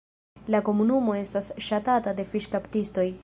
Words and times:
La 0.55 0.61
komunumo 0.69 1.17
estas 1.19 1.51
ŝatata 1.67 2.17
de 2.21 2.27
fiŝkaptistoj. 2.35 3.09